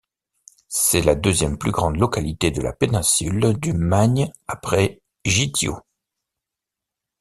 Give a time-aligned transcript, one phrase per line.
[0.67, 5.75] C'est la deuxième plus grande localité de la péninsule du Magne après Gythio.